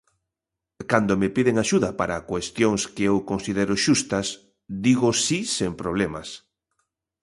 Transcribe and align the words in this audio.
Cando 0.91 1.13
me 1.21 1.29
piden 1.35 1.55
axuda 1.63 1.89
para 1.99 2.25
cuestións 2.31 2.81
que 2.95 3.03
eu 3.09 3.17
considero 3.31 3.73
xustas, 3.85 4.27
digo 4.85 5.09
si 5.25 5.39
sen 5.57 5.71
problemas. 5.81 6.29